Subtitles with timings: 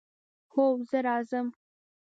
[0.53, 1.47] هو، زه راځم